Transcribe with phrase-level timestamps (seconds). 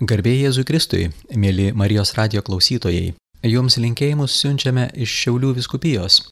[0.00, 3.10] Garbė Jėzui Kristui, mėly Marijos radio klausytojai,
[3.44, 6.22] jums linkėjimus siunčiame iš Šiaulių viskupijos.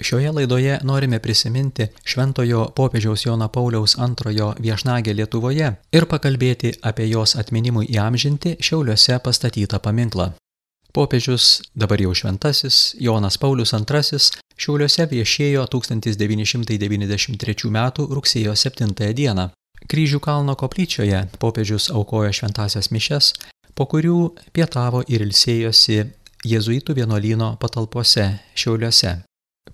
[0.00, 7.36] Šioje laidoje norime prisiminti Šventojo popiežiaus Jono Pauliaus antrojo viešnagę Lietuvoje ir pakalbėti apie jos
[7.36, 10.32] atminimui įamžinti Šiauliuose pastatytą paminklą.
[10.96, 17.92] Popiežius, dabar jau šventasis, Jonas Paulius II Šiauliuose viešėjo 1993 m.
[18.08, 19.52] rugsėjo 7 d.
[19.92, 23.34] Kryžių kalno koplyčioje popiežius aukojo šventasias mišes,
[23.76, 25.98] po kurių pietavo ir ilsėjosi
[26.48, 28.24] jėzuitų vienuolyno patalpose
[28.56, 29.18] Šiauliuose.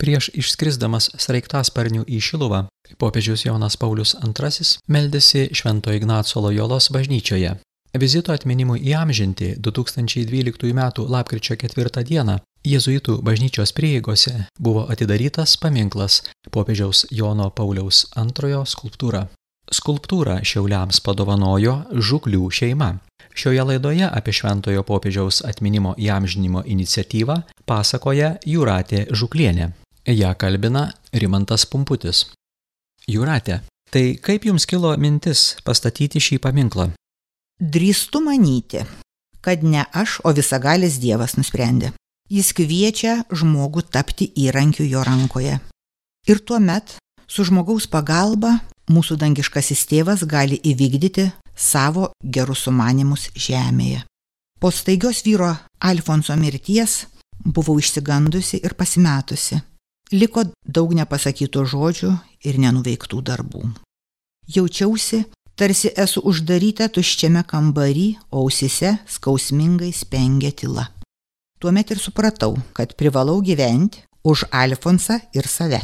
[0.03, 2.65] Prieš išskrisdamas sraigtasparnių į Šiluvą,
[2.99, 7.55] popiežius Jonas Paulius II meldėsi Švento Ignaco Lojolos bažnyčioje.
[7.95, 10.83] Vizito atminimui įamžinti 2012 m.
[11.15, 12.39] lapkričio 4 d.
[12.67, 19.29] Jėzuitų bažnyčios prieigose buvo atidarytas paminklas popiežiaus Jono Pauliaus II skulptūra.
[19.75, 22.95] Skulptūrą Šiauliams padovanojo Žuklių šeima.
[23.39, 27.37] Šioje laidoje apie Šventojo popiežiaus atminimo įamžinimo iniciatyvą
[27.69, 29.71] pasakoja Jūratė Žuklienė.
[30.09, 32.25] Ja kalbina Rimantas Pumputis.
[33.09, 33.61] Jūratė,
[33.93, 36.89] tai kaip jums kilo mintis pastatyti šį paminklą?
[37.61, 38.85] Drįstu manyti,
[39.45, 41.93] kad ne aš, o visagalis Dievas nusprendė.
[42.29, 45.61] Jis kviečia žmogų tapti įrankiu jo rankoje.
[46.29, 46.97] Ir tuomet
[47.29, 48.59] su žmogaus pagalba
[48.93, 54.05] mūsų dangiškasis tėvas gali įvykdyti savo gerus sumanimus žemėje.
[54.59, 57.05] Po staigios vyro Alfonso mirties
[57.45, 59.61] buvau išsigandusi ir pasimetusi.
[60.13, 62.13] Liko daug nepasakytų žodžių
[62.49, 63.67] ir nenuveiktų darbų.
[64.49, 70.89] Jaučiausi, tarsi esu uždaryta tuščiame kambarį, ausise skausmingai spengia tyla.
[71.61, 75.83] Tuomet ir supratau, kad privalau gyventi už Alfonsą ir save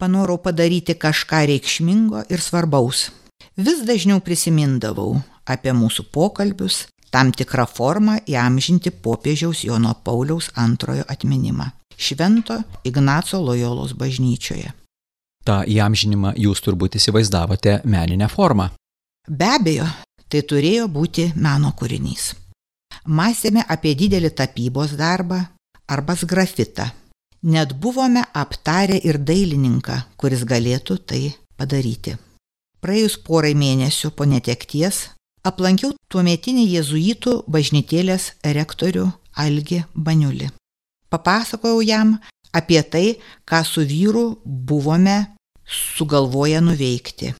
[0.00, 3.10] panorau padaryti kažką reikšmingo ir svarbaus.
[3.56, 11.66] Vis dažniau prisimindavau apie mūsų pokalbius, tam tikrą formą įamžinti popiežiaus Jono Pauliaus antrojo atminimą-
[12.04, 14.72] Švento Ignaco Lojolos bažnyčioje.
[15.44, 18.70] Ta įamžinimą jūs turbūt įsivaizdavote meninę formą.
[19.28, 19.86] Be abejo,
[20.28, 22.34] tai turėjo būti meno kūrinys.
[23.06, 25.40] Mąstėme apie didelį tapybos darbą
[25.88, 26.99] arba grafitą
[27.42, 31.22] Net buvome aptarę ir dailininką, kuris galėtų tai
[31.56, 32.18] padaryti.
[32.84, 35.06] Praėjus porai mėnesių po netekties
[35.48, 39.06] aplankiau tuometinį jėzuitų bažnytėlės rektorių
[39.40, 40.50] Algi Baniulį.
[41.08, 42.18] Papasakojau jam
[42.52, 43.16] apie tai,
[43.48, 45.32] ką su vyru buvome
[45.64, 47.32] sugalvoję nuveikti.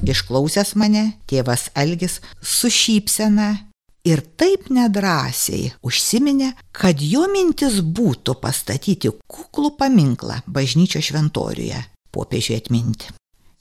[0.00, 3.65] Išklausęs mane, tėvas Algis su šypsena
[4.06, 11.82] ir taip nedrasiai užsiminė, kad jo mintis būtų pastatyti kuklų paminklą bažnyčio šventoriuje
[12.14, 13.12] popiežiui atminti.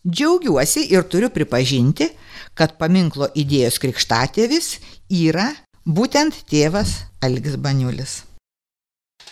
[0.06, 2.12] Džiaugiuosi ir turiu pripažinti,
[2.54, 4.76] kad paminklo idėjos krikštatėvis
[5.10, 5.50] yra
[5.86, 8.22] būtent tėvas Algis Baniulis.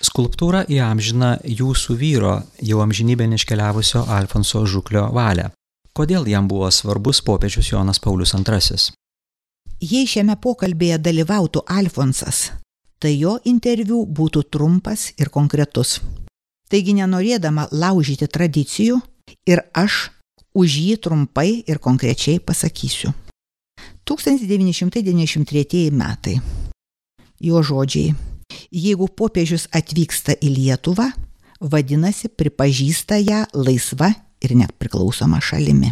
[0.03, 2.33] Skulptūra įamžina jūsų vyro,
[2.65, 5.51] jau amžinybė neiškeliavusio Alfonso Žuklio valią.
[5.93, 8.89] Kodėl jam buvo svarbus popiežius Jonas Paulius II?
[9.83, 12.53] Jei šiame pokalbėje dalyvautų Alfonsas,
[13.03, 15.97] tai jo interviu būtų trumpas ir konkretus.
[16.71, 19.01] Taigi nenorėdama laužyti tradicijų
[19.49, 20.07] ir aš
[20.55, 23.11] už jį trumpai ir konkrečiai pasakysiu.
[24.07, 26.39] 1993 metai.
[27.43, 28.15] Jo žodžiai.
[28.71, 31.11] Jeigu popiežius atvyksta į Lietuvą,
[31.59, 35.91] vadinasi pripažįsta ją laisva ir nepriklausoma šalimi.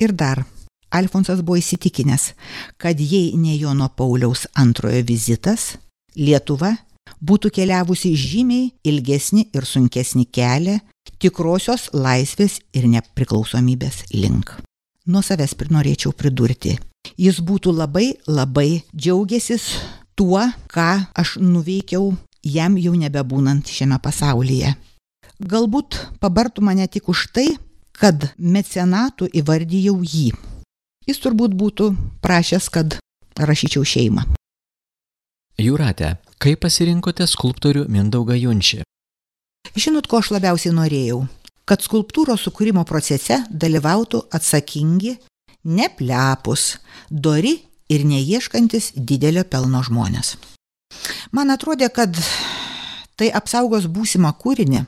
[0.00, 0.46] Ir dar
[0.90, 2.32] Alfonsas buvo įsitikinęs,
[2.80, 5.76] kad jei ne Jono Pauliaus antrojo vizitas,
[6.16, 6.72] Lietuva
[7.20, 10.78] būtų keliavusi žymiai ilgesnį ir sunkesnį kelią
[11.18, 14.54] tikrosios laisvės ir nepriklausomybės link.
[15.06, 16.78] Nuo savęs norėčiau pridurti,
[17.16, 19.78] jis būtų labai labai džiaugiasis
[20.14, 24.74] tuo, ką aš nuveikiau jam jau nebebūnant šiame pasaulyje.
[25.38, 27.48] Galbūt pabartų mane tik už tai,
[27.92, 30.32] kad mecenatų įvardyjau jį
[31.08, 31.92] jis turbūt būtų
[32.24, 32.98] prašęs, kad
[33.38, 34.26] rašyčiau šeimą.
[35.58, 38.84] Jūratė, kaip pasirinkote skulptorių Mindaugą Junčį?
[39.74, 41.24] Žinot, ko aš labiausiai norėjau?
[41.68, 45.16] Kad skulptūros sukūrimo procese dalyvautų atsakingi,
[45.68, 46.78] neplepus,
[47.10, 47.58] dori
[47.92, 50.36] ir neieškantis didelio pelno žmonės.
[51.32, 52.16] Man atrodė, kad
[53.18, 54.84] tai apsaugos būsimą kūrinį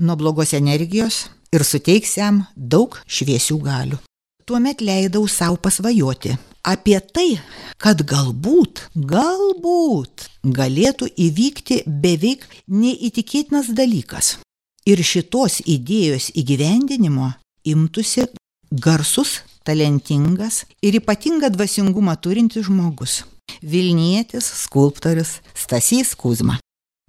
[0.00, 4.00] nuo blogos energijos ir suteiks jam daug šviesių galių.
[4.44, 7.38] Tuomet leidau savo pasvajoti apie tai,
[7.80, 14.38] kad galbūt, galbūt galėtų įvykti beveik neįtikėtinas dalykas.
[14.84, 17.30] Ir šitos idėjos įgyvendinimo
[17.64, 18.26] imtųsi
[18.68, 23.22] garsus, talentingas ir ypatingą dvasingumą turintis žmogus.
[23.64, 26.58] Vilnietis skulptorius Stasys Kuzma.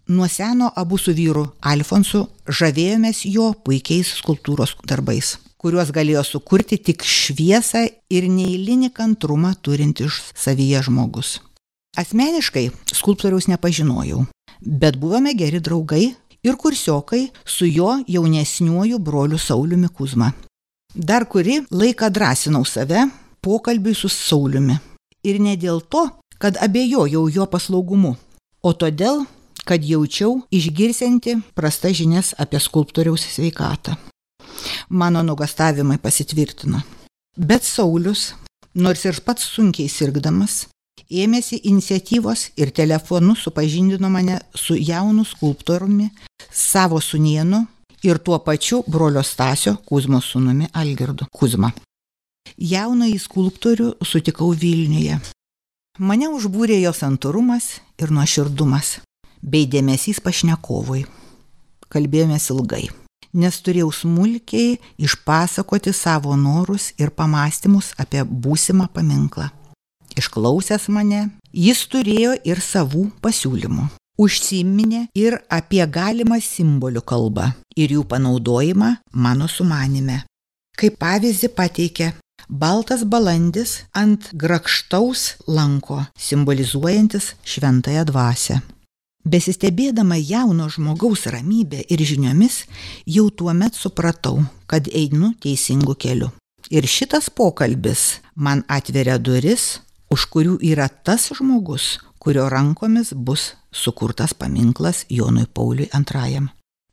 [0.08, 5.36] Nuo seno abu su vyru Alfonsu žavėjomės jo puikiais skulptūros darbais,
[5.66, 11.40] kuriuos galėjo sukurti tik šviesą ir neįlinį kantrumą turintis savyje žmogus.
[11.98, 14.28] Asmeniškai skulptoriaus nepažinojau,
[14.62, 16.12] bet buvome geri draugai
[16.46, 20.30] ir kursiokai su jo jaunesniuoju broliu Sauliumi Kuzma.
[20.94, 23.08] Dar kuri laiką drąsinau save
[23.42, 24.78] pokalbiui su Sauliumi.
[25.26, 28.14] Ir ne dėl to, kad abejojau jo paslaugumu,
[28.62, 29.26] o todėl,
[29.66, 33.98] kad jaučiau išgirsianti prasta žinias apie skulptoriaus sveikatą.
[34.90, 36.82] Mano nugastavimai pasitvirtino.
[37.38, 38.34] Bet Saulis,
[38.76, 40.66] nors ir pats sunkiai sirgdamas,
[41.10, 46.10] ėmėsi iniciatyvos ir telefonu supažindino mane su jaunu skulptoriumi,
[46.52, 47.66] savo sunienu
[48.04, 51.72] ir tuo pačiu brolio Stasio Kuzmo sūnumi Algirdu Kuzma.
[52.58, 55.18] Jaunąjį skulptorių sutikau Vilniuje.
[56.00, 59.00] Mane užbūrė jo santūrumas ir nuoširdumas,
[59.42, 61.06] bei dėmesys pašnekovui.
[61.90, 62.86] Kalbėjomės ilgai,
[63.36, 69.52] nes turėjau smulkiai išpasakoti savo norus ir pamastymus apie būsimą paminklą.
[70.16, 73.90] Išklausęs mane, jis turėjo ir savų pasiūlymų.
[74.16, 80.22] Užsiminė ir apie galimą simbolių kalbą ir jų panaudojimą mano sumanime.
[80.80, 82.14] Kaip pavyzdį pateikė
[82.48, 88.62] baltas balandis ant grakštaus lanko, simbolizuojantis šventąją dvasę.
[89.26, 92.60] Besistebėdama jauno žmogaus ramybę ir žiniomis,
[93.10, 96.30] jau tuo met supratau, kad einu teisingu keliu.
[96.70, 99.80] Ir šitas pokalbis man atveria duris
[100.14, 106.46] už kurių yra tas žmogus, kurio rankomis bus sukurtas paminklas Jonui Pauliui II.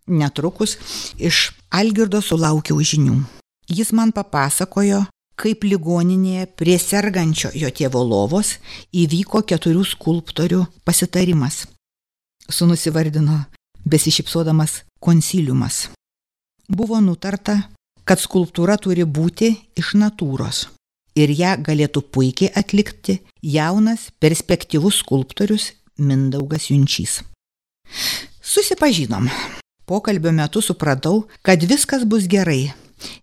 [0.08, 0.79] Netrukus
[1.17, 3.20] iš Algirdo sulaukiau žinių.
[3.69, 5.05] Jis man papasakojo,
[5.37, 8.56] kaip ligoninėje prie sergančio jo tėvo lovos
[8.93, 11.62] įvyko keturių skulptorių pasitarimas.
[12.50, 13.44] Sūnus įvardino
[13.84, 15.88] besišypsodamas konsiliumas.
[16.68, 17.58] Buvo nutarta,
[18.04, 20.66] kad skulptūra turi būti iš natūros
[21.18, 27.20] ir ją galėtų puikiai atlikti jaunas perspektyvus skulptorius Mindaugas Junčys.
[28.40, 29.28] Susipažinom.
[29.86, 32.72] Pokalbio metu supratau, kad viskas bus gerai,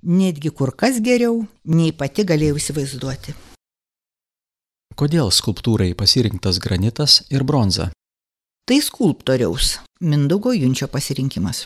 [0.03, 3.35] netgi kur kas geriau, nei pati galėjau įsivaizduoti.
[4.99, 7.89] Kodėl skulptūrai pasirinktas granitas ir bronza?
[8.69, 11.65] Tai skulptoriaus Mindaugo Junčio pasirinkimas.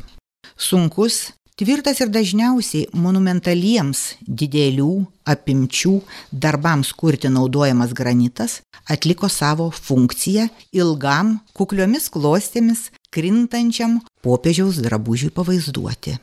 [0.55, 4.87] Sunkus Tvirtas ir dažniausiai monumentaliems didelių
[5.27, 5.91] apimčių
[6.31, 8.55] darbams kurti naudojamas granitas
[8.87, 16.15] atliko savo funkciją ilgam kukliomis klostėmis krintančiam popiežiaus drabužiui pavaizduoti.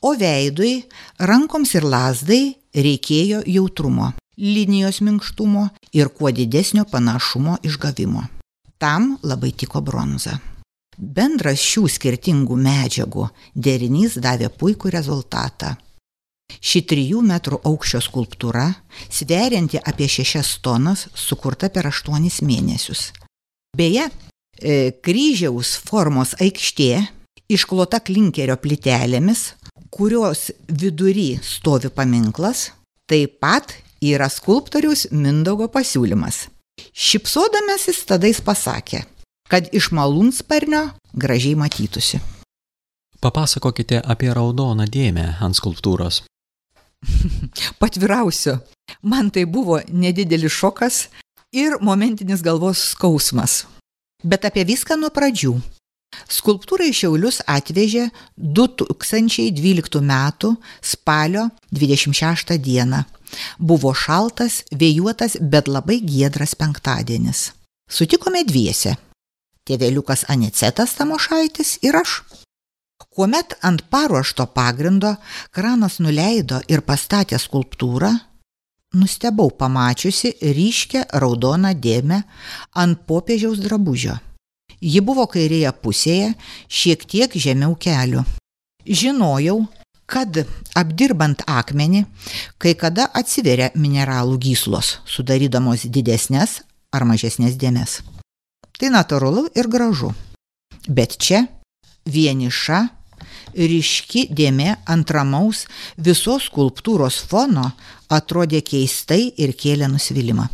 [0.00, 0.86] O veidui,
[1.20, 8.24] rankoms ir lasdai reikėjo jautrumo, linijos minkštumo ir kuo didesnio panašumo išgavimo.
[8.78, 10.36] Tam labai tiko bronza.
[10.98, 15.72] Bendras šių skirtingų medžiagų derinys davė puikų rezultatą.
[16.48, 18.68] Ši trijų metrų aukščio skulptūra,
[19.10, 23.10] sverianti apie šešias tonas, sukurta per aštuonis mėnesius.
[23.76, 26.92] Beje, e, kryžiaus formos aikštė,
[27.50, 29.52] išklota klinkerio plitelėmis,
[29.90, 32.70] kurios vidury stovi paminklas,
[33.10, 36.46] taip pat yra skulptoriaus Mindaugo pasiūlymas.
[36.92, 39.04] Šipsodamasis tada jis pasakė,
[39.50, 42.20] kad iš malūnsparnio gražiai matytųsi.
[43.18, 46.22] Papasakokite apie raudoną dėmę ant skulptūros.
[47.82, 48.58] Patvirausiu,
[49.02, 51.08] man tai buvo nedidelis šokas
[51.54, 53.64] ir momentinis galvos skausmas.
[54.22, 55.56] Bet apie viską nuo pradžių.
[56.32, 60.14] Skulptūrą į Šiaulius atvežė 2012 m.
[60.80, 63.04] spalio 26 d.
[63.58, 67.52] Buvo šaltas, vėjuotas, bet labai giedras penktadienis.
[67.88, 68.96] Sutikome dviese
[69.68, 72.22] tėveliukas Anicetas Tamošaitis ir aš.
[73.14, 75.14] Kuomet ant paruošto pagrindo
[75.54, 78.10] kranas nuleido ir pastatė skulptūrą,
[78.94, 82.22] nustebau pamačiusi ryškę raudoną dėmę
[82.82, 84.16] ant popiežiaus drabužio.
[84.80, 86.34] Ji buvo kairėje pusėje,
[86.70, 88.22] šiek tiek žemiau kelių.
[88.86, 89.64] Žinojau,
[90.08, 90.40] kad
[90.78, 92.04] apdirbant akmenį,
[92.58, 96.62] kai kada atsiveria mineralų gyslos, sudarydamos didesnės
[96.92, 98.00] ar mažesnės dėmes.
[98.78, 100.12] Tai natūralu ir gražu.
[100.88, 101.44] Bet čia
[102.08, 102.86] vieniša,
[103.58, 107.72] ryški dėmė ant ramaus visos skulptūros fono
[108.08, 110.46] atrodė keistai ir kėlė nusivylimą.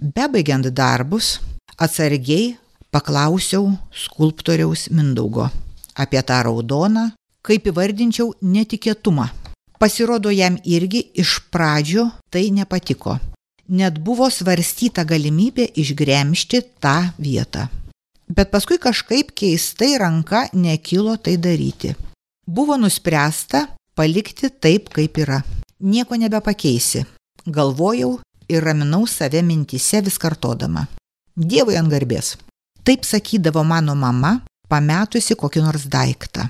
[0.00, 1.38] Bebaigiant darbus,
[1.76, 2.54] atsargiai
[2.94, 5.50] paklausiau skulptoriaus Mindaugo
[5.94, 7.10] apie tą raudoną,
[7.44, 9.28] kaip įvardinčiau, netikėtumą.
[9.78, 13.18] Pasirodo, jam irgi iš pradžio tai nepatiko.
[13.68, 17.68] net buvo svarstyta galimybė išgremžti tą vietą.
[18.28, 21.94] Bet paskui kažkaip keistai ranka nekilo tai daryti.
[22.46, 25.42] Buvo nuspręsta palikti taip, kaip yra.
[25.80, 27.04] Nieko nebepakeisi.
[27.46, 30.86] Galvojau ir raminau save mintise vis kartodama.
[31.36, 32.36] Dievui ant garbės.
[32.84, 36.48] Taip sakydavo mano mama, pametusi kokį nors daiktą.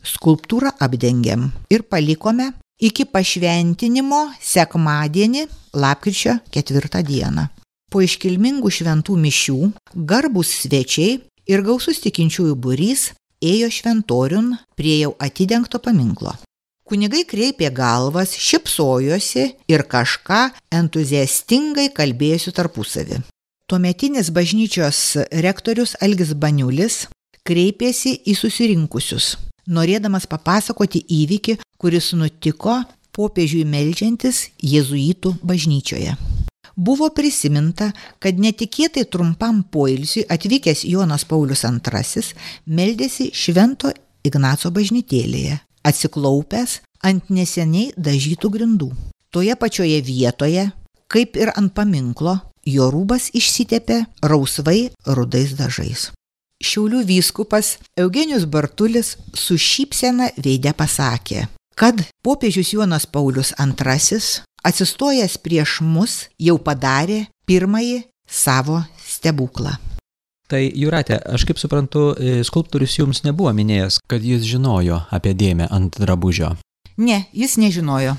[0.00, 7.48] Skulptūrą apdengėm ir palikome iki pašventinimo sekmadienį, lapkričio ketvirtą dieną.
[7.90, 9.58] Po iškilmingų šventų mišių,
[10.08, 11.18] garbus svečiai
[11.50, 13.10] ir gausus tikinčiųjų būrys
[13.44, 16.32] ėjo šventoriun prie jau atidengto paminklo.
[16.86, 20.40] Kunigai kreipė galvas, šipsojosi ir kažką
[20.74, 23.20] entuziastingai kalbėjusi tarpusavį.
[23.70, 27.04] Tuometinis bažnyčios rektorius Algis Baniulis
[27.46, 29.36] kreipėsi į susirinkusius
[29.70, 32.80] norėdamas papasakoti įvykį, kuris nutiko
[33.16, 36.16] popiežiui melžiantis jėzuitų bažnyčioje.
[36.80, 37.90] Buvo prisiminta,
[38.22, 42.22] kad netikėtai trumpam poilsiui atvykęs Jonas Paulius II
[42.66, 43.90] meldėsi Švento
[44.24, 48.92] Ignaco bažnytėlėje, atsiklaupęs ant neseniai dažytų grindų.
[49.30, 50.70] Toje pačioje vietoje,
[51.08, 56.10] kaip ir ant paminklo, jo rūbas išsitepė rausvai rudais dažais.
[56.60, 64.18] Šiaulių vyskupas Eugenijus Bartulis su šypsena veidė pasakė, kad popiežius Jonas Paulius II
[64.68, 69.72] atsistojęs prieš mus jau padarė pirmąjį savo stebuklą.
[70.50, 75.70] Tai Juratė, aš kaip suprantu, e, skulptorius jums nebuvo minėjęs, kad jis žinojo apie dėmę
[75.70, 76.56] ant drabužio.
[76.98, 78.18] Ne, jis nežinojo.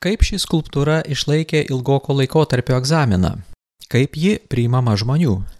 [0.00, 3.36] Kaip ši skulptūra išlaikė ilgoko laikotarpio egzaminą?
[3.86, 5.59] Kaip ji priimama žmonių?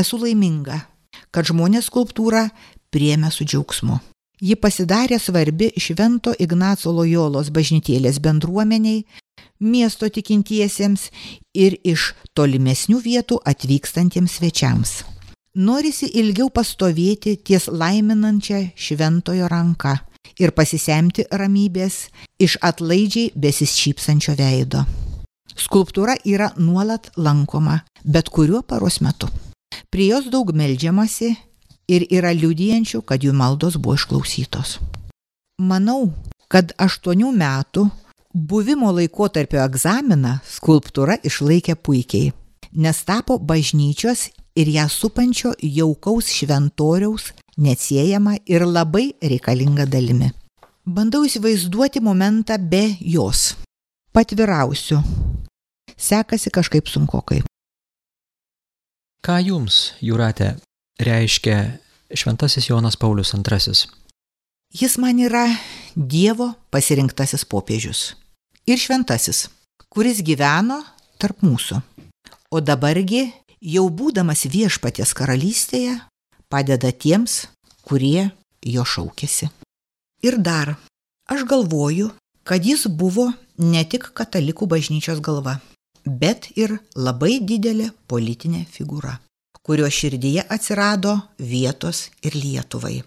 [0.00, 0.78] Esu laiminga,
[1.34, 2.46] kad žmonės skulptūrą
[2.94, 3.98] priemė su džiaugsmu.
[4.40, 9.02] Ji pasidarė svarbi Švento Ignaco Lojolos bažnytėlės bendruomeniai,
[9.60, 11.10] miesto tikintiesiems
[11.52, 14.94] ir iš tolimesnių vietų atvykstantiems svečiams.
[15.60, 19.98] Norisi ilgiau pastovėti ties laiminančią šventojo ranką
[20.40, 22.06] ir pasisemti ramybės
[22.40, 24.86] iš atlaidžiai besišypsančio veido.
[25.60, 29.28] Skulptūra yra nuolat lankoma, bet kuriuo paros metu.
[29.90, 31.32] Prie jos daug melžiamasi
[31.90, 34.76] ir yra liudijančių, kad jų maldos buvo išklausytos.
[35.58, 36.12] Manau,
[36.46, 37.88] kad aštuonių metų
[38.30, 42.30] buvimo laikotarpio egzaminą skulptūra išlaikė puikiai,
[42.70, 50.30] nes tapo bažnyčios ir ją supančio jaukaus šventoriaus neatsiejama ir labai reikalinga dalimi.
[50.86, 53.56] Bandau įsivaizduoti momentą be jos.
[54.14, 55.02] Patvirausiu.
[55.98, 57.42] Sekasi kažkaip sunkokai.
[59.20, 60.54] Ką jums, Jūratė,
[60.96, 61.56] reiškia
[62.16, 63.74] Šventasis Jonas Paulius II?
[64.72, 65.42] Jis man yra
[65.92, 68.14] Dievo pasirinktasis popiežius.
[68.64, 69.50] Ir šventasis,
[69.92, 70.78] kuris gyveno
[71.20, 71.82] tarp mūsų.
[72.48, 73.26] O dabargi,
[73.60, 75.98] jau būdamas viešpaties karalystėje,
[76.48, 77.50] padeda tiems,
[77.84, 78.30] kurie
[78.64, 79.50] jo šaukėsi.
[80.24, 80.78] Ir dar,
[81.28, 82.08] aš galvoju,
[82.48, 85.58] kad jis buvo ne tik katalikų bažnyčios galva
[86.04, 89.18] bet ir labai didelė politinė figūra,
[89.62, 93.00] kurio širdyje atsirado vietos ir Lietuvai.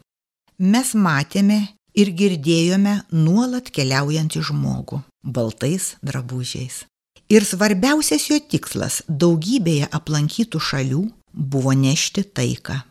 [0.59, 1.59] Mes matėme
[1.97, 6.83] ir girdėjome nuolat keliaujantį žmogų baltais drabužiais.
[7.31, 12.81] Ir svarbiausias jo tikslas daugybėje aplankytų šalių buvo nešti taiką.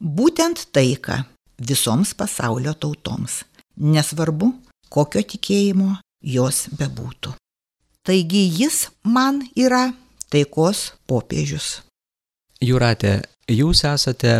[0.00, 1.24] Būtent taiką
[1.60, 3.42] visoms pasaulio tautoms,
[3.76, 4.54] nesvarbu,
[4.88, 7.34] kokio tikėjimo jos bebūtų.
[8.10, 9.92] Taigi jis man yra
[10.34, 11.84] taikos popiežius.
[12.58, 14.32] Jūratė, jūs esate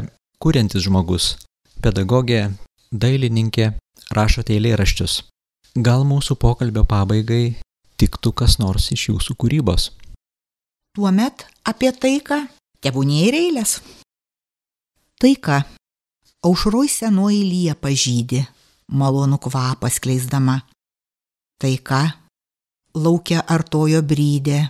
[0.42, 1.36] kuriantis žmogus,
[1.78, 2.48] pedagogė,
[2.90, 3.68] dailininkė,
[4.10, 5.20] rašote eilėraščius.
[5.86, 7.60] Gal mūsų pokalbio pabaigai
[7.94, 9.92] tiktų kas nors iš jūsų kūrybos?
[10.98, 12.40] Tuomet apie taiką
[12.82, 13.76] tebūnė ir eilės.
[15.22, 15.62] Taika.
[16.42, 18.48] Aušroj senoji liepa žydė,
[18.90, 20.58] malonų kvapą skleisdama.
[21.62, 22.08] Taika
[22.94, 24.60] laukia artojo brydė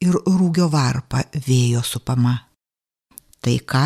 [0.00, 2.34] ir rūgio varpa vėjo supama.
[3.40, 3.84] Taika,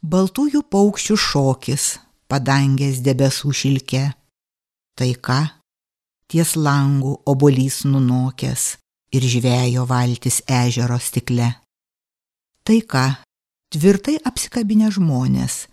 [0.00, 1.84] baltųjų paukščių šokis,
[2.28, 4.04] padangės debesų šilke.
[4.96, 5.40] Taika,
[6.28, 8.64] ties langų obolys nunokęs
[9.14, 11.50] ir žvėjo valtis ežero stikle.
[12.64, 13.20] Taika,
[13.72, 15.66] tvirtai apsikabinę žmonės,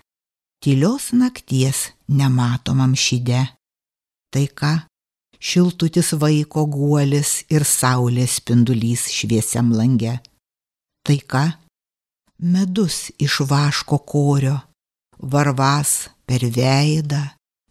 [0.63, 3.45] tylios nakties nematomam šyde.
[4.31, 4.90] Taika,
[5.41, 10.19] šiltutis vaiko guolis ir saulės spindulys šviesiam lange.
[11.05, 11.57] Taika-
[12.53, 14.57] medus iš vaško korio,
[15.17, 17.23] varvas per veidą,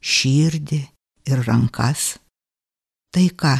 [0.02, 0.82] širdį
[1.30, 2.18] ir rankas.
[3.14, 3.54] Taika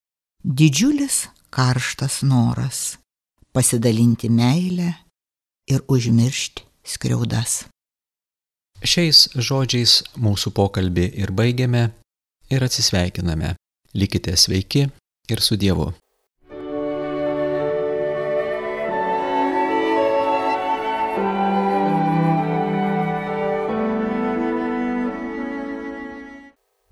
[0.58, 2.96] -didžiulis karštas noras
[3.52, 4.94] pasidalinti meilę
[5.66, 7.64] ir užmiršti skriaudas.
[8.80, 11.90] Šiais žodžiais mūsų pokalbį ir baigiame
[12.50, 13.54] ir atsisveikiname.
[13.94, 14.88] Likite sveiki
[15.28, 15.92] ir su Dievu.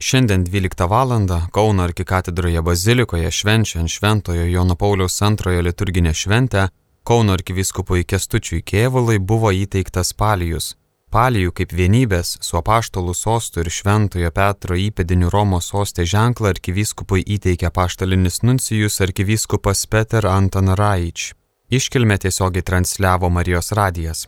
[0.00, 1.10] Šiandien 12 val.
[1.52, 6.68] Kauno arkikatedroje bazilikoje švenčiant Šventojo Jono Pauliaus antrojo liturginę šventę
[7.04, 10.74] Kauno arkiviskupui Kestučiui Kėvulai buvo įteiktas palijus.
[11.08, 17.70] Palijų kaip vienybės su apaštalų sostu ir Šventojo Petro įpėdiniu Romos sostė ženklą arkivyskupui įteikė
[17.78, 21.30] paštalinis nuncijus arkivyskupas Peter Anton Raič.
[21.72, 24.26] Iškilmę tiesiogiai transliavo Marijos radijas.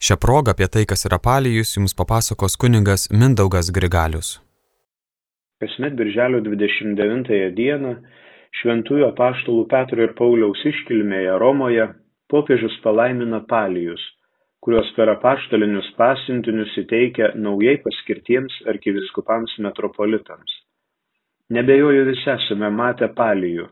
[0.00, 4.38] Šią progą apie tai, kas yra palijus, jums papasakos kuningas Mindaugas Grigalius.
[5.60, 7.92] Kasmet birželio 29 dieną
[8.62, 11.90] šventųjų apaštalų Petro ir Pauliaus iškilmėje Romoje
[12.32, 14.00] popiežius palaimina palijus,
[14.62, 20.52] kuriuos per apaštalinius pasiuntinius įteikia naujai paskirtiems arkiviskupams metropolitams.
[21.52, 23.66] Nebejoju visi esame matę palijų,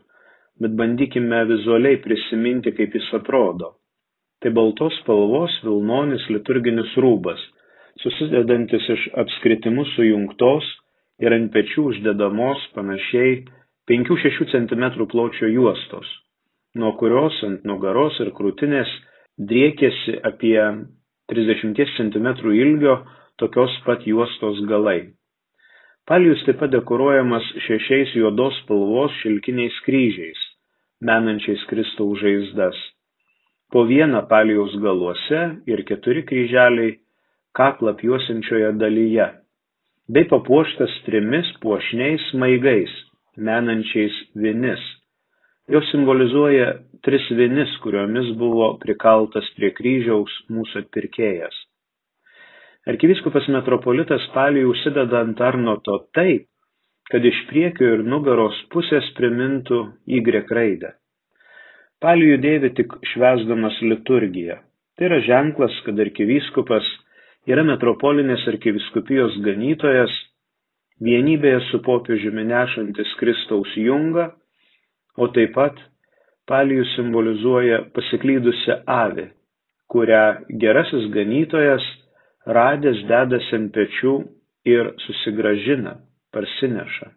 [0.61, 3.77] bet bandykime vizualiai prisiminti, kaip jis atrodo.
[4.43, 7.39] Tai baltos spalvos vilnonis liturginis rūbas,
[8.03, 10.67] susidedantis iš apskritimu sujungtos
[11.23, 13.39] ir ant pečių uždedamos panašiai
[13.89, 14.83] 5-6 cm
[15.13, 16.09] pločio juostos,
[16.75, 18.91] nuo kurios ant nugaros ir krūtinės
[19.49, 20.59] driekėsi apie
[21.31, 22.99] 30 cm ilgio
[23.41, 25.11] tokios pat juostos galai.
[26.05, 30.39] Palijus taip pat dekoruojamas šešiais juodos spalvos šilkiniais kryžiais,
[31.01, 32.77] menančiais Kristaus žaizdas.
[33.71, 36.97] Po vieną palijaus galuose ir keturi kryželiai
[37.55, 39.27] kaklą juosinčioje dalyje
[40.11, 42.91] bei papuoštas trimis puošniais smaigais,
[43.37, 44.81] menančiais vinis.
[45.71, 46.71] Jos simbolizuoja
[47.05, 51.53] tris vinis, kuriomis buvo prikaltas prie kryžiaus mūsų atpirkėjas.
[52.91, 56.49] Arkiviskupas metropolitas palijų užsideda ant arnoto taip,
[57.11, 60.91] kad iš priekio ir nugaros pusės primintų Y raidę.
[62.01, 64.57] Palijų dėvi tik švesdamas liturgiją.
[64.97, 66.87] Tai yra ženklas, kad arkiviskupas
[67.47, 70.11] yra metropolinės arkiviskupijos ganytojas,
[70.99, 74.31] vienybėje su popiežiumi nešantis Kristaus jungą,
[75.17, 75.79] o taip pat
[76.49, 79.27] palijus simbolizuoja pasiklydusią avį,
[79.91, 80.23] kurią
[80.61, 81.85] gerasis ganytojas
[82.57, 84.13] radęs dedasi ant pečių
[84.71, 85.97] ir susigražina,
[86.33, 87.11] parsineša.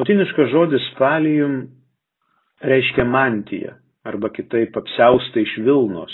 [0.00, 1.62] Latiniškas žodis palijum
[2.62, 3.74] reiškia mantiją
[4.06, 6.12] arba kitaip apsiaustą iš Vilnos.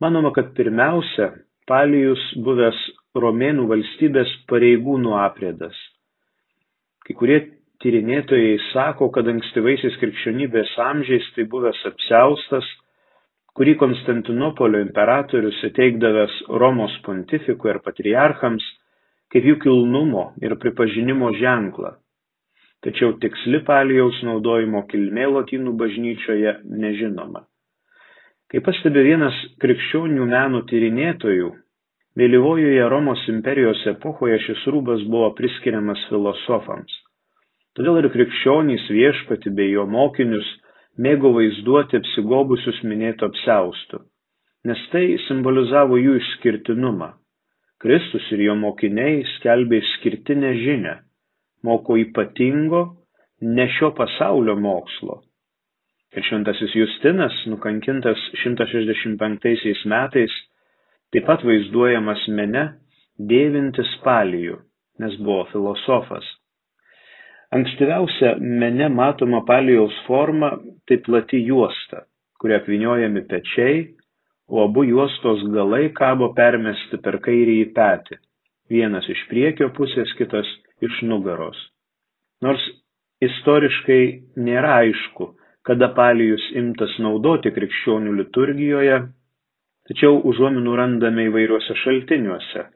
[0.00, 1.32] Manoma, kad pirmiausia
[1.68, 2.76] Palijus buvęs
[3.16, 5.76] Romėnų valstybės pareigūnų aprėdas.
[7.06, 7.38] Kai kurie
[7.84, 12.68] tyrinėtojai sako, kad ankstyvaisiais krikščionybės amžiais tai buvęs apseustas,
[13.54, 18.64] kurį Konstantinopolio imperatorius įteikdavęs Romos pontifikui ar patriarchams
[19.34, 21.96] kaip jų kilnumo ir pripažinimo ženklą.
[22.86, 27.42] Tačiau tiksli palijaus naudojimo kilmė lotynų bažnyčioje nežinoma.
[28.52, 31.48] Kaip pastebi vienas krikščionių meno tyrinėtojų,
[32.20, 37.00] vėlyvojoje Romos imperijos epochoje šis rūbas buvo priskiriamas filosofams.
[37.74, 40.46] Todėl ir krikščionys viešpati bei jo mokinius
[41.02, 43.98] mėgo vaizduoti apsigobusius minėto apseustų,
[44.70, 47.10] nes tai simbolizavo jų išskirtinumą.
[47.82, 50.94] Kristus ir jo mokiniai skelbė išskirtinę žinę,
[51.66, 52.84] moko ypatingo,
[53.42, 55.18] ne šio pasaulio mokslo,
[56.14, 60.38] ir šventasis Justinas, nukankintas 165 metais,
[61.12, 62.64] taip pat vaizduojamas mene
[63.18, 64.60] dėvintis palijų,
[65.02, 66.24] nes buvo filosofas.
[67.54, 70.48] Ankstyviausia mene matoma palijaus forma
[70.88, 72.02] tai plati juosta,
[72.40, 73.84] kuria apviniojami pečiai,
[74.50, 78.18] o abu juostos galai kabo permesti per kairį į petį,
[78.74, 80.50] vienas iš priekio pusės, kitas
[80.82, 81.60] iš nugaros.
[82.42, 82.64] Nors
[83.22, 84.02] istoriškai
[84.36, 85.30] nėra aišku,
[85.64, 88.98] kada palijus imtas naudoti krikščionių liturgijoje,
[89.88, 92.66] tačiau užuominų randame įvairiuose šaltiniuose.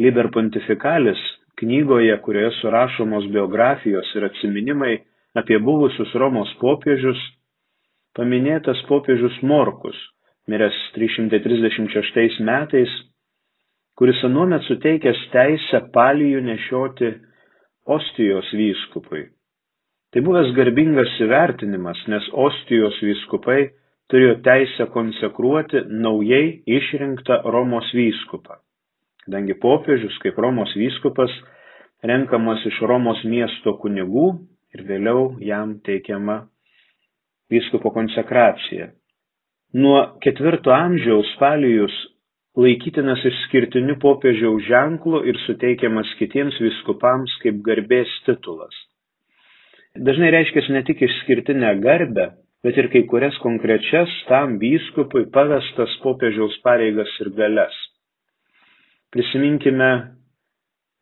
[0.00, 1.20] Liber Pontificalis
[1.60, 4.94] knygoje, kurioje surašomos biografijos ir atsiminimai
[5.36, 7.20] apie buvusius Romos popiežius,
[8.16, 9.96] paminėtas popiežius Morkus,
[10.48, 12.92] miręs 336 metais,
[13.96, 17.14] kuris anuomet suteikęs teisę palijų nešioti
[17.96, 19.26] Ostijos vyskupui.
[20.12, 23.60] Tai buvęs garbingas įvertinimas, nes Ostijos vyskupai
[24.10, 28.60] turėjo teisę konsekruoti naujai išrinktą Romos vyskupą.
[29.26, 31.32] Kadangi popiežius kaip Romos vyskupas
[32.06, 34.28] renkamas iš Romos miesto kunigų
[34.76, 36.44] ir vėliau jam teikiama
[37.50, 38.92] vyskupo konsekracija.
[39.74, 41.94] Nuo ketvirto amžiaus palijus
[42.56, 48.78] laikytinas išskirtiniu popiežiaus ženklu ir suteikiamas kitiems viskupams kaip garbės titulas.
[50.06, 52.30] Dažnai reiškia ne tik išskirtinę garbę,
[52.64, 57.76] bet ir kai kurias konkrečias tam vyskupui pavestas popiežiaus pareigas ir galias.
[59.16, 59.86] Prisiminkime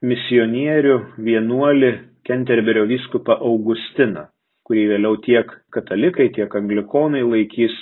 [0.07, 1.89] misionierių vienuolį
[2.23, 4.29] Kenterberio vyskupą Augustiną,
[4.63, 7.75] kurį vėliau tiek katalikai, tiek anglikonai laikys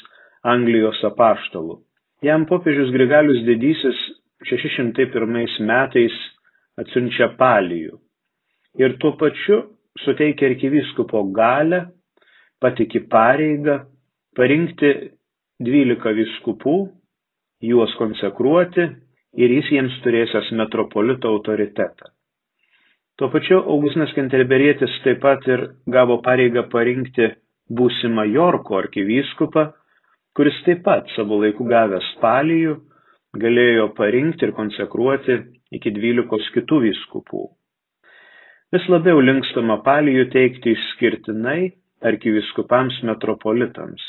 [0.49, 1.77] Anglijos apaštalų.
[2.25, 4.01] Jam popiežius Grigalius didysis
[4.49, 6.16] 601 metais
[6.81, 8.01] atsiunčia palijų
[8.81, 9.61] ir tuo pačiu
[10.01, 11.85] suteikia arkivyskupo galę,
[12.57, 13.83] patiki pareigą
[14.33, 14.97] parinkti
[15.61, 16.79] 12 viskupų,
[17.68, 18.95] juos konsekruoti
[19.37, 22.11] ir jis jiems turėsęs metropolito autoritetą.
[23.16, 27.29] Tuo pačiu Augustinas Kenterberietis taip pat ir gavo pareigą parinkti
[27.73, 29.68] būsimą Jorko arkivyskupą,
[30.37, 32.79] kuris taip pat savo laiku gavęs palijų
[33.42, 35.38] galėjo parinkti ir konsekruoti
[35.77, 37.45] iki dvylikos kitų vyskupų.
[38.73, 41.73] Vis labiau linkstama palijų teikti išskirtinai
[42.09, 44.03] arkiviskupams metropolitams.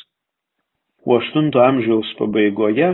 [1.03, 2.93] O 8 amžiaus pabaigoje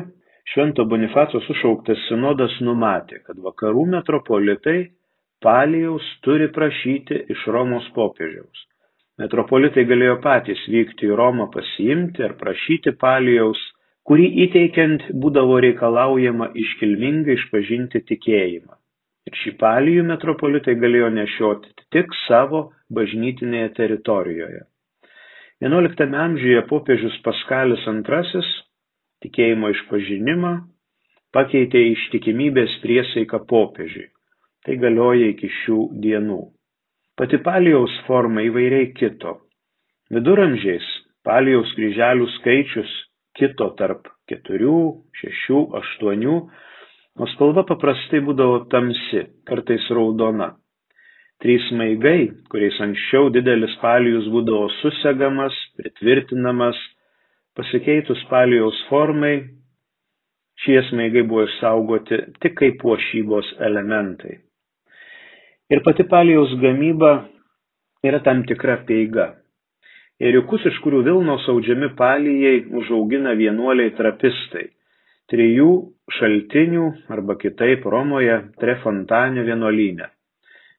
[0.50, 4.80] Švento Bonifaco sušauktas sinodas numatė, kad vakarų metropolitai
[5.46, 8.64] palijaus turi prašyti iš Romos popiežiaus.
[9.22, 13.62] Metropolitai galėjo patys vykti į Romą pasiimti ar prašyti palijaus,
[14.10, 18.74] kurį įteikiant būdavo reikalaujama iškilmingai išpažinti tikėjimą.
[19.30, 24.64] Ir šį palijų metropolitai galėjo nešioti tik savo bažnytinėje teritorijoje.
[25.62, 28.42] XI amžiuje popiežius Paskalis II
[29.24, 30.54] tikėjimo išpažinimą
[31.36, 34.08] pakeitė ištikimybės priesaiką popiežiui.
[34.66, 36.40] Tai galioja iki šių dienų.
[37.20, 39.38] Pati palijaus forma įvairiai kito.
[40.14, 40.86] Viduramžiais
[41.28, 42.92] palijaus kryželių skaičius
[43.40, 44.72] kito tarp 4,
[45.22, 46.40] 6, 8,
[47.20, 50.54] o spalva paprastai būdavo tamsi, kartais raudona.
[51.40, 56.80] Trys maigai, kuriais anksčiau didelis palijus būdavo susegamas, pritvirtinamas,
[57.60, 59.42] Pasikeitus palijaus formai,
[60.64, 64.38] šie smaigai buvo išsaugoti tik kaip puošybos elementai.
[65.68, 67.10] Ir pati palijaus gamyba
[68.08, 69.26] yra tam tikra peiga.
[70.24, 74.70] Ėriukus, iš kurių Vilnos audžiami palijai, užaugina vienuoliai trapistai.
[75.32, 75.74] Trijų
[76.16, 80.08] šaltinių arba kitaip Romoje Trefontanio vienuolyne.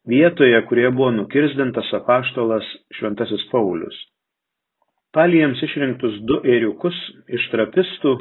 [0.08, 4.00] Vietoje, kurioje buvo nukirzdintas apaštolas Šventasis Paulius.
[5.16, 6.96] Palijams išrinktus du ėriukus
[7.34, 8.12] iš trapistų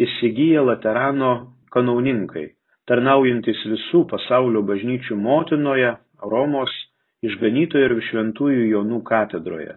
[0.00, 1.32] įsigyja Laterano
[1.74, 2.46] kanauninkai,
[2.88, 5.92] tarnaujantis visų pasaulio bažnyčių motinoje,
[6.32, 6.72] Romos,
[7.24, 9.76] išganytojo ir šventųjų Jonų katedroje.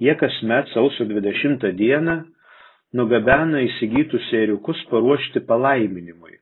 [0.00, 2.16] Jie kasmet sausio 20 dieną
[2.96, 6.38] nugabena įsigytus ėriukus paruošti palaiminimui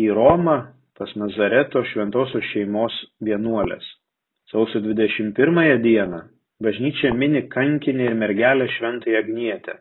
[0.00, 0.58] į Romą
[1.00, 2.92] pas Nazareto šventosios šeimos
[3.24, 3.84] vienuolės.
[4.52, 6.22] Sausio 21 dieną
[6.60, 9.78] Bažnyčia mini kankinį ir mergelę šventąją Agnietę.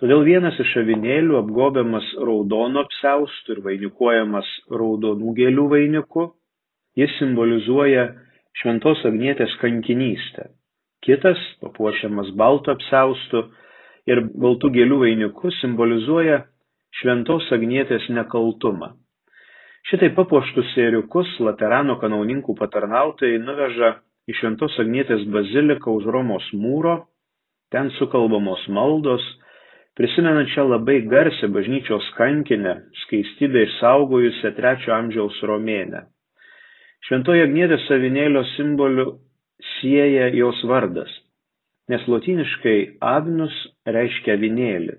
[0.00, 6.24] Todėl vienas iš avinėlių apgobiamas raudonu apsiaustu ir vainikuojamas raudonų gėlių vainiku,
[6.96, 8.06] jis simbolizuoja
[8.62, 10.48] šventos Agnietės kankinystę.
[11.04, 13.44] Kitas, papuošiamas balto apsiaustu
[14.08, 16.40] ir baltų gėlių vainiku, simbolizuoja
[17.02, 18.94] šventos Agnietės nekaltumą.
[19.90, 26.98] Šitai papuoštus sėriukus Laterano kanauninkų patarnautojai nuveža į Šventos Agnietės baziliką už Romos mūro,
[27.72, 29.24] ten sukalbamos maldos,
[29.96, 36.04] prisimenant šią labai garsią bažnyčios kankinę, skaistybę išsaugojusią trečio amžiaus romėnę.
[37.08, 39.08] Šventoji Agnietė savinėlio simboliu
[39.78, 41.10] sieja jos vardas,
[41.88, 43.54] nes lotiniškai agnus
[43.86, 44.98] reiškia avinėlį.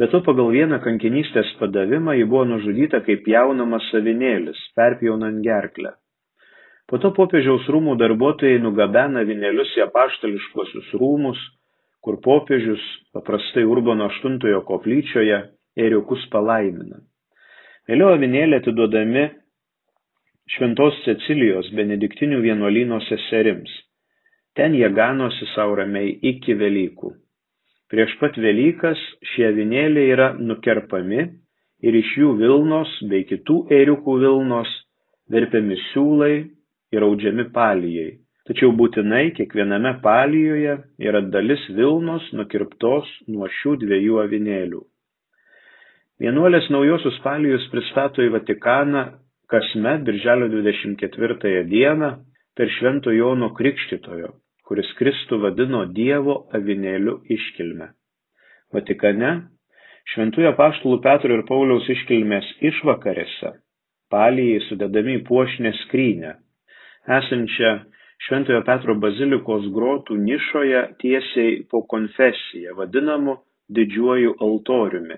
[0.00, 5.92] Be to pagal vieną kankinystės padavimą ji buvo nužudyta kaip jaunamas savinėlis, perpjaunant gerklę.
[6.90, 11.38] Po to popiežiaus rūmų darbuotojai nugabena vinelius į apaštališkuosius rūmus,
[12.02, 12.82] kur popiežius
[13.14, 15.38] paprastai Urbono VIII koplyčioje
[15.78, 16.98] ėriukus palaimina.
[17.86, 19.28] Vėliau avinėlė atiduodami
[20.50, 23.70] Šventos Cecilijos benediktinių vienuolyno seserims.
[24.58, 27.14] Ten jie ganosi savo ramiai iki Velykų.
[27.90, 28.98] Prieš pat Velykas
[29.32, 31.22] šie avinėliai yra nukerpami
[31.86, 34.80] ir iš jų Vilnos bei kitų ėriukų Vilnos
[35.30, 36.34] verpiami siūlai
[36.94, 38.10] ir audžiami palijai
[38.50, 40.72] tačiau būtinai kiekviename palijoje
[41.06, 44.80] yra dalis vilnos nukirptos nuo šių dviejų avinėlių.
[46.20, 49.04] Vienuolės naujosius palijus pristato į Vatikaną
[49.52, 52.10] kasmet birželio 24 dieną
[52.58, 54.34] per Švento Jono Krikštitojo,
[54.66, 57.92] kuris Kristų vadino Dievo avinėliu iškilme.
[58.74, 59.32] Vatikane
[60.10, 63.54] Šventųjų apaštalų Petro ir Pauliaus iškilmės išvakarėse
[64.10, 66.34] palijai sudedami į puošnę skrynę,
[67.18, 67.72] esančią
[68.26, 73.38] Šventojo Petro bazilikos grotų nišoje tiesiai po konfesiją, vadinamu
[73.72, 75.16] didžiuoju altoriumi.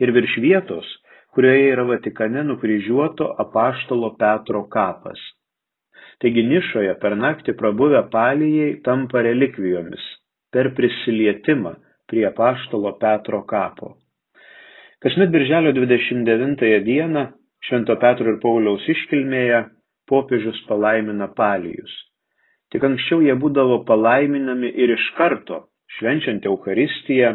[0.00, 0.88] Ir virš vietos,
[1.36, 5.20] kurioje yra Vatikane nukryžiuoto apaštalo Petro kapas.
[6.22, 10.04] Taigi nišoje per naktį prabuvę palijai tampa relikvijomis
[10.52, 11.74] per prisilietimą
[12.08, 13.96] prie apaštalo Petro kapo.
[15.02, 17.26] Kasmet birželio 29 dieną
[17.66, 19.64] Švento Petro ir Pauliaus iškilmėje
[20.12, 21.92] popiežius palaimina palijus.
[22.72, 25.62] Tik anksčiau jie būdavo palaiminami ir iš karto,
[25.98, 27.32] švenčiant Eucharistiją,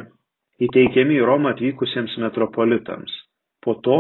[0.66, 3.14] įteikiami į Romą atvykusiems metropolitams.
[3.62, 4.00] Po to,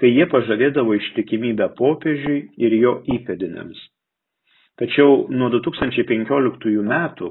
[0.00, 3.78] kai jie pažadėdavo ištikimybę popiežiui ir jo įpėdinėms.
[4.76, 7.30] Tačiau nuo 2015 metų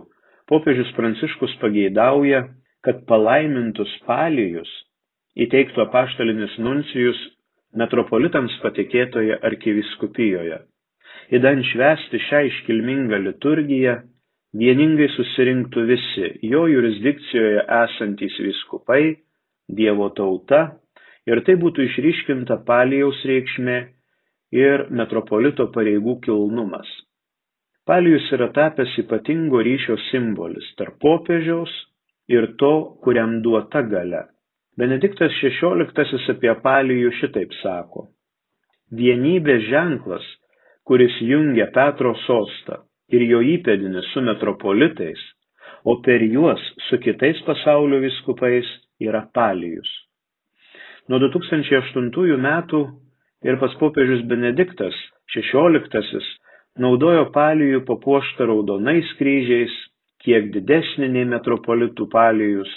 [0.50, 2.48] popiežius Pranciškus pageidauja,
[2.86, 4.70] kad palaimintus palijus
[5.46, 7.20] įteiktų apaštalinis nuncijus
[7.78, 10.62] metropolitams patikėtoje arkivyskupijoje.
[11.34, 13.96] Įdant švęsti šią iškilmingą liturgiją,
[14.62, 19.16] vieningai susirinktų visi jo jurisdikcijoje esantys viskupai,
[19.66, 20.60] Dievo tauta
[21.26, 23.78] ir tai būtų išryškinta palijaus reikšmė
[24.54, 26.86] ir metropolito pareigų kilnumas.
[27.90, 31.74] Palijus yra tapęs ypatingo ryšio simbolis tarp popiežiaus
[32.30, 34.28] ir to, kuriam duota gale
[34.78, 38.10] benediktas šešioliktasis apie palijų šitaip sako
[39.00, 40.26] vienybės ženklas
[40.86, 45.22] kuris jungia petro sostą ir jo įpėdinį su metropolitais
[45.86, 48.70] o per juos su kitais pasaulio vyskupais
[49.02, 49.90] yra palijus.
[51.10, 52.82] Nuo 2008 metų
[53.46, 54.96] ir pas popiežius benediktas
[55.34, 56.26] šešioliktasis
[56.82, 59.74] naudojo palijų papuoštą raudonais kryžiais
[60.26, 62.72] kiek didesnį nei metropolitų palijus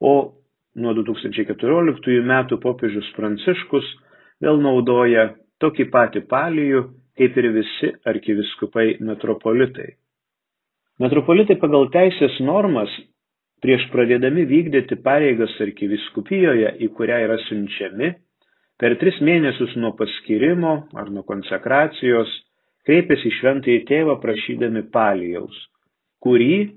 [0.00, 0.14] o
[0.76, 3.88] nuo 2014 metų popiežius Pranciškus
[4.42, 5.30] vėl naudoja
[5.62, 6.82] tokį patį palijų,
[7.18, 9.90] kaip ir visi arkiviskupai metropolitai.
[11.02, 12.92] Metropolitai pagal teisės normas
[13.62, 18.10] prieš pradėdami vykdyti pareigas arkiviskupijoje, į kurią yra siunčiami,
[18.80, 22.32] per tris mėnesius nuo paskirimo ar nuo konsekracijos
[22.86, 25.54] kreipiasi šventąjį tėvą prašydami palijaus,
[26.24, 26.72] kurį,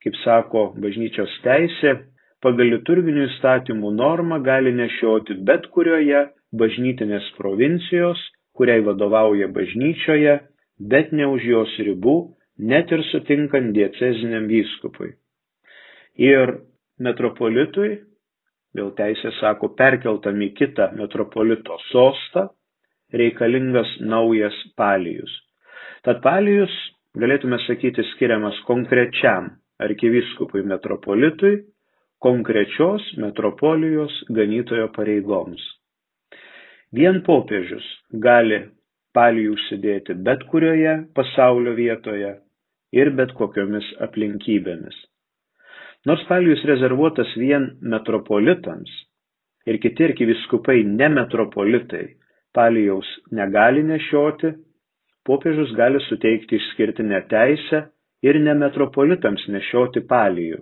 [0.00, 1.98] kaip sako bažnyčios teisė,
[2.40, 6.24] pagal liturginių įstatymų normą gali nešioti bet kurioje
[6.56, 8.20] bažnytinės provincijos,
[8.60, 10.34] kuriai vadovauja bažnyčioje,
[10.92, 12.14] bet ne už jos ribų,
[12.60, 15.14] net ir sutinkant dieceziniam vyskupui.
[16.20, 16.52] Ir
[17.00, 17.94] metropolitui,
[18.76, 22.50] vėl teisė sako, perkeltam į kitą metropolito sostą,
[23.16, 25.32] reikalingas naujas palijus.
[26.04, 26.72] Tad palijus,
[27.16, 31.62] galėtume sakyti, skiriamas konkrečiam arkivyskupui metropolitui
[32.20, 35.62] konkrečios metropolijos ganytojo pareigoms.
[36.98, 37.86] Vien popiežius
[38.24, 38.56] gali
[39.14, 42.32] palijų užsidėti bet kurioje pasaulio vietoje
[42.98, 44.96] ir bet kokiomis aplinkybėmis.
[46.10, 48.90] Nors palijus rezervuotas vien metropolitams
[49.70, 52.06] ir kiti arkiviskupai ne metropolitai
[52.56, 53.06] palijaus
[53.38, 54.50] negali nešioti,
[55.28, 57.84] popiežius gali suteikti išskirtinę teisę
[58.26, 60.58] ir ne metropolitams nešioti palijų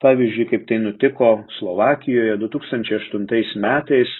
[0.00, 4.12] pavyzdžiui kaip tai nutiko slovakijoje du tūkstančiai aštuntais metais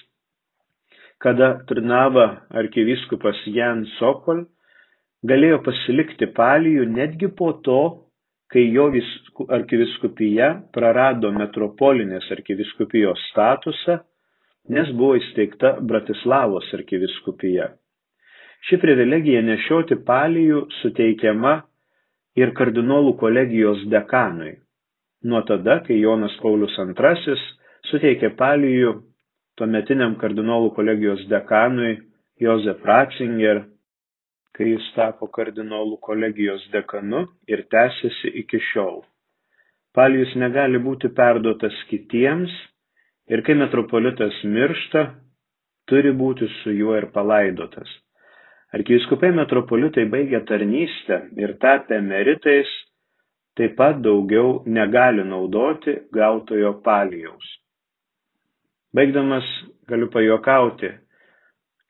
[1.21, 2.27] kada trnava
[2.63, 4.45] arkivyskupas jan sokol
[5.29, 7.81] galėjo pasilikti palijų netgi po to
[8.51, 8.89] kai jo
[9.57, 14.01] arkivyskupija prarado metropolinės arkivyskupijos statusą
[14.71, 17.71] nes buvo įsteigta bratislavos arkivyskupija.
[18.69, 21.55] Ši privilegija nešioti palijų suteikiama
[22.39, 24.59] ir kardinolų kolegijos dekanui.
[25.25, 27.37] Nuo tada, kai Jonas Paulius II
[27.91, 28.93] suteikė palijų
[29.61, 31.99] tuometiniam kardinolų kolegijos dekanui
[32.41, 33.59] Josef Ratzinger,
[34.57, 39.03] kai jis tapo kardinolų kolegijos dekanu ir tęsiasi iki šiol.
[39.93, 42.55] Palijus negali būti perduotas kitiems
[43.29, 45.03] ir kai metropolitas miršta,
[45.91, 47.91] turi būti su juo ir palaidotas.
[48.79, 52.71] Arkivyskupai metropolitai baigė tarnystę ir tapę emeritais
[53.59, 57.57] taip pat daugiau negali naudoti gautojo palijaus.
[58.95, 59.47] Baigdamas
[59.89, 60.91] galiu pajokauti,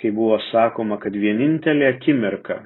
[0.00, 2.58] kai buvo sakoma, kad vienintelė akimirka,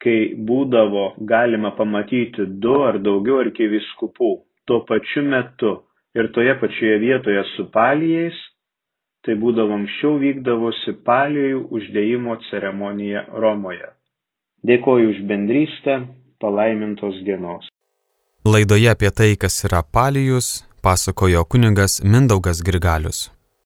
[0.00, 4.30] kai būdavo galima pamatyti du ar daugiau arkiviskupų
[4.66, 5.72] tuo pačiu metu
[6.16, 8.36] ir toje pačioje vietoje su palijais,
[9.24, 13.92] tai būdavo anksčiau vykdavosi palijų uždėjimo ceremonija Romoje.
[14.66, 16.00] Dėkoju už bendrystę,
[16.40, 17.68] palaimintos dienos.
[18.46, 23.26] Laidoje apie tai, kas yra palijus, pasakojo kuningas Mindaugas Grigalius.